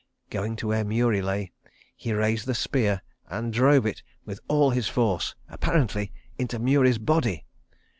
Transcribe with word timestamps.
Going 0.31 0.55
to 0.55 0.69
where 0.69 0.83
Murie 0.83 1.21
lay, 1.21 1.51
he 1.95 2.11
raised 2.11 2.47
the 2.47 2.55
spear 2.55 3.03
and 3.29 3.53
drove 3.53 3.85
it 3.85 4.01
with 4.25 4.39
all 4.47 4.71
his 4.71 4.87
force—apparently 4.87 6.11
into 6.39 6.57
Murie's 6.57 6.97
body! 6.97 7.45